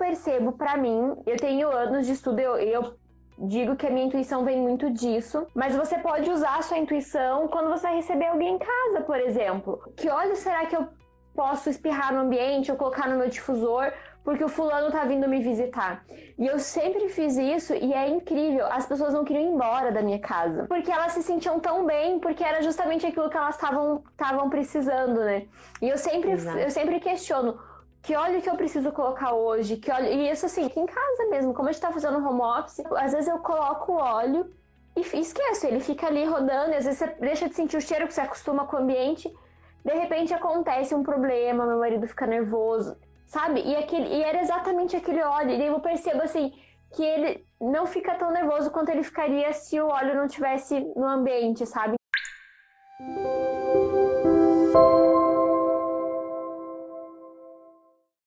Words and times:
percebo 0.00 0.52
para 0.52 0.78
mim, 0.78 1.14
eu 1.26 1.36
tenho 1.36 1.70
anos 1.70 2.06
de 2.06 2.12
estudo, 2.14 2.40
eu, 2.40 2.56
eu 2.56 2.94
digo 3.38 3.76
que 3.76 3.86
a 3.86 3.90
minha 3.90 4.06
intuição 4.06 4.44
vem 4.44 4.58
muito 4.58 4.90
disso, 4.90 5.46
mas 5.54 5.76
você 5.76 5.98
pode 5.98 6.30
usar 6.30 6.56
a 6.56 6.62
sua 6.62 6.78
intuição 6.78 7.46
quando 7.48 7.68
você 7.68 7.82
vai 7.82 7.96
receber 7.96 8.28
alguém 8.28 8.54
em 8.54 8.58
casa, 8.58 9.04
por 9.04 9.20
exemplo. 9.20 9.78
Que 9.94 10.08
óleo 10.08 10.34
será 10.36 10.64
que 10.64 10.74
eu 10.74 10.88
posso 11.34 11.68
espirrar 11.68 12.14
no 12.14 12.20
ambiente 12.20 12.72
ou 12.72 12.78
colocar 12.78 13.08
no 13.08 13.18
meu 13.18 13.28
difusor 13.28 13.92
porque 14.24 14.44
o 14.44 14.48
fulano 14.48 14.90
tá 14.90 15.04
vindo 15.04 15.26
me 15.28 15.40
visitar. 15.40 16.04
E 16.38 16.46
eu 16.46 16.58
sempre 16.58 17.08
fiz 17.08 17.36
isso 17.36 17.74
e 17.74 17.92
é 17.92 18.08
incrível. 18.08 18.66
As 18.66 18.86
pessoas 18.86 19.14
não 19.14 19.24
queriam 19.24 19.44
ir 19.44 19.54
embora 19.54 19.90
da 19.90 20.02
minha 20.02 20.18
casa. 20.18 20.66
Porque 20.66 20.90
elas 20.90 21.12
se 21.12 21.22
sentiam 21.22 21.58
tão 21.58 21.86
bem, 21.86 22.18
porque 22.20 22.44
era 22.44 22.62
justamente 22.62 23.06
aquilo 23.06 23.30
que 23.30 23.36
elas 23.36 23.54
estavam 23.54 24.50
precisando, 24.50 25.20
né? 25.20 25.46
E 25.80 25.88
eu 25.88 25.96
sempre, 25.96 26.32
eu 26.32 26.70
sempre 26.70 27.00
questiono. 27.00 27.58
Que 28.02 28.16
óleo 28.16 28.40
que 28.40 28.48
eu 28.48 28.56
preciso 28.56 28.90
colocar 28.92 29.32
hoje? 29.34 29.76
Que 29.76 29.90
óleo... 29.90 30.06
E 30.06 30.30
isso 30.30 30.46
assim, 30.46 30.66
aqui 30.66 30.80
em 30.80 30.86
casa 30.86 31.26
mesmo, 31.30 31.52
como 31.52 31.68
a 31.68 31.72
gente 31.72 31.82
tá 31.82 31.92
fazendo 31.92 32.16
home 32.26 32.40
office, 32.40 32.80
às 32.96 33.12
vezes 33.12 33.28
eu 33.28 33.38
coloco 33.38 33.92
o 33.92 33.96
óleo 33.96 34.50
e 34.96 35.00
esqueço, 35.00 35.66
ele 35.66 35.80
fica 35.80 36.06
ali 36.06 36.24
rodando, 36.24 36.74
às 36.74 36.84
vezes 36.84 36.98
você 36.98 37.06
deixa 37.20 37.48
de 37.48 37.54
sentir 37.54 37.76
o 37.76 37.80
cheiro 37.80 38.06
que 38.06 38.14
você 38.14 38.22
acostuma 38.22 38.66
com 38.66 38.76
o 38.76 38.80
ambiente. 38.80 39.32
De 39.84 39.92
repente 39.92 40.34
acontece 40.34 40.94
um 40.94 41.02
problema, 41.02 41.66
meu 41.66 41.78
marido 41.78 42.06
fica 42.06 42.26
nervoso 42.26 42.96
sabe? 43.30 43.62
E, 43.62 43.76
aquele, 43.76 44.08
e 44.08 44.22
era 44.22 44.40
exatamente 44.40 44.96
aquele 44.96 45.22
óleo. 45.22 45.50
E 45.50 45.66
eu 45.66 45.80
percebo 45.80 46.22
assim 46.22 46.52
que 46.92 47.04
ele 47.04 47.46
não 47.60 47.86
fica 47.86 48.14
tão 48.16 48.32
nervoso 48.32 48.70
quanto 48.72 48.88
ele 48.90 49.04
ficaria 49.04 49.52
se 49.52 49.80
o 49.80 49.86
óleo 49.86 50.16
não 50.16 50.26
tivesse 50.26 50.80
no 50.96 51.06
ambiente, 51.06 51.64
sabe? 51.64 51.94